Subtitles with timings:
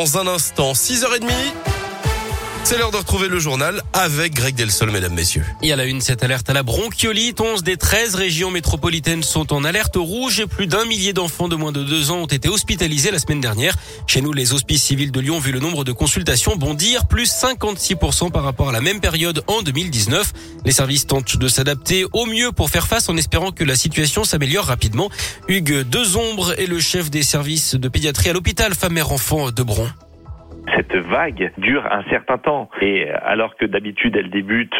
[0.00, 1.77] Dans un instant, 6h30.
[2.68, 5.42] C'est l'heure de retrouver le journal avec Greg Delsol, mesdames, messieurs.
[5.62, 7.40] Il y a la une, cette alerte à la bronchiolite.
[7.40, 11.56] 11 des 13 régions métropolitaines sont en alerte rouge et plus d'un millier d'enfants de
[11.56, 13.74] moins de deux ans ont été hospitalisés la semaine dernière.
[14.06, 18.30] Chez nous, les hospices civils de Lyon vu le nombre de consultations bondir plus 56%
[18.30, 20.34] par rapport à la même période en 2019.
[20.66, 24.24] Les services tentent de s'adapter au mieux pour faire face en espérant que la situation
[24.24, 25.08] s'améliore rapidement.
[25.48, 29.88] Hugues Dezombre est le chef des services de pédiatrie à l'hôpital femme-mère-enfant de Bron
[30.74, 32.70] cette vague dure un certain temps.
[32.80, 34.76] Et alors que d'habitude elle débute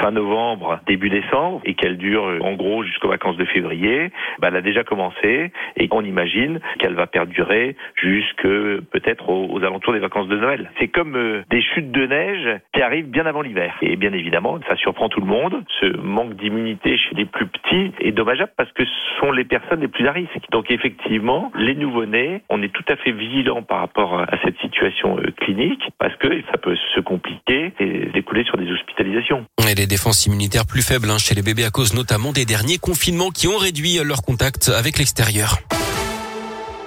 [0.00, 4.10] fin novembre, début décembre, et qu'elle dure en gros jusqu'aux vacances de février,
[4.40, 9.92] bah, elle a déjà commencé et on imagine qu'elle va perdurer jusque peut-être aux, alentours
[9.92, 10.70] des vacances de Noël.
[10.78, 13.76] C'est comme euh, des chutes de neige qui arrivent bien avant l'hiver.
[13.82, 15.64] Et bien évidemment, ça surprend tout le monde.
[15.80, 19.80] Ce manque d'immunité chez les plus petits est dommageable parce que ce sont les personnes
[19.80, 20.50] les plus à risque.
[20.50, 25.07] Donc effectivement, les nouveau-nés, on est tout à fait vigilant par rapport à cette situation
[25.16, 29.46] euh, clinique parce que ça peut se compliquer et découler sur des hospitalisations.
[29.68, 32.78] Et les défenses immunitaires plus faibles hein, chez les bébés à cause notamment des derniers
[32.78, 35.58] confinements qui ont réduit leur contact avec l'extérieur.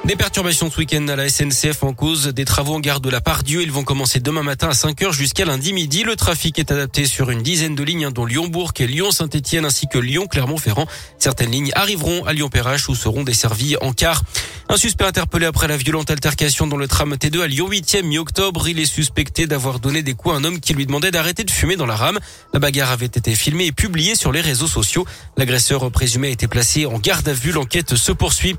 [0.04, 3.22] Des perturbations ce week-end à la SNCF en cause des travaux en gare de la
[3.22, 3.62] Pardieu.
[3.62, 6.03] Ils vont commencer demain matin à 5h jusqu'à lundi midi.
[6.03, 9.88] Le trafic est adapté sur une dizaine de lignes, hein, dont Lyon-Bourg et Lyon-Saint-Etienne ainsi
[9.88, 10.88] que Lyon-Clermont-Ferrand.
[11.20, 14.24] Certaines lignes arriveront à Lyon-Perrache où seront desservies en car.
[14.72, 18.70] Un suspect interpellé après la violente altercation dans le tram T2 à Lyon 8e mi-octobre.
[18.70, 21.52] Il est suspecté d'avoir donné des coups à un homme qui lui demandait d'arrêter de
[21.52, 22.20] fumer dans la rame.
[22.54, 25.06] La bagarre avait été filmée et publiée sur les réseaux sociaux.
[25.36, 27.52] L'agresseur présumé a été placé en garde à vue.
[27.52, 28.56] L'enquête se poursuit.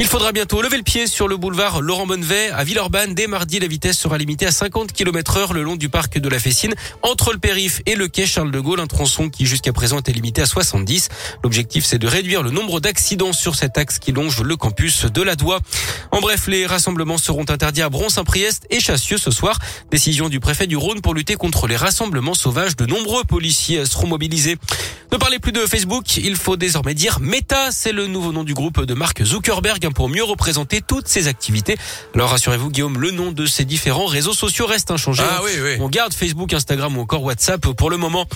[0.00, 3.14] Il faudra bientôt lever le pied sur le boulevard Laurent Bonnevet à Villeurbanne.
[3.14, 6.28] Dès mardi, la vitesse sera limitée à 50 km heure le long du parc de
[6.28, 9.72] la Fessine entre le périph et le quai Charles de Gaulle, un tronçon qui jusqu'à
[9.72, 11.08] présent était limité à 70.
[11.44, 15.22] L'objectif, c'est de réduire le nombre d'accidents sur cet axe qui longe le campus de
[15.22, 15.36] la
[16.10, 19.58] En bref, les rassemblements seront interdits à Bron-Saint-Priest et Chassieux ce soir.
[19.90, 22.76] Décision du préfet du Rhône pour lutter contre les rassemblements sauvages.
[22.76, 24.58] De nombreux policiers seront mobilisés.
[25.12, 28.54] Ne parlez plus de Facebook, il faut désormais dire Meta, c'est le nouveau nom du
[28.54, 31.76] groupe de Mark Zuckerberg pour mieux représenter toutes ses activités.
[32.14, 35.22] Alors rassurez-vous Guillaume, le nom de ces différents réseaux sociaux reste inchangé.
[35.22, 35.76] Ah oui, oui.
[35.80, 38.26] On garde Facebook, Instagram ou encore WhatsApp pour le moment.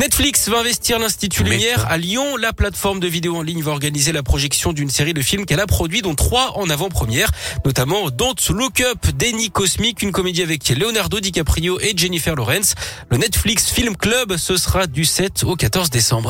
[0.00, 2.36] Netflix va investir l'Institut Lumière à Lyon.
[2.36, 5.60] La plateforme de vidéo en ligne va organiser la projection d'une série de films qu'elle
[5.60, 7.30] a produits, dont trois en avant-première,
[7.64, 12.74] notamment Don't Look Up, Déni Cosmique, une comédie avec Leonardo DiCaprio et Jennifer Lawrence.
[13.08, 16.23] Le Netflix Film Club, ce sera du 7 au 14 décembre.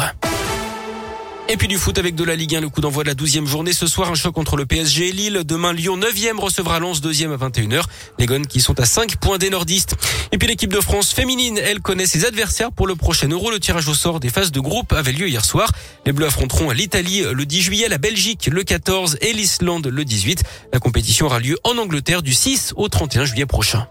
[1.47, 3.47] Et puis du foot avec de la Ligue 1, le coup d'envoi de la 12e
[3.47, 3.72] journée.
[3.72, 5.43] Ce soir, un choc entre le PSG et Lille.
[5.44, 7.82] Demain, Lyon 9e recevra Lens 2e à 21h.
[8.19, 9.94] Les Gones qui sont à 5 points des nordistes.
[10.32, 13.50] Et puis l'équipe de France féminine, elle connaît ses adversaires pour le prochain Euro.
[13.50, 15.71] Le tirage au sort des phases de groupe avait lieu hier soir.
[16.06, 20.43] Les Bleus affronteront l'Italie le 10 juillet, la Belgique le 14 et l'Islande le 18.
[20.72, 23.87] La compétition aura lieu en Angleterre du 6 au 31 juillet prochain.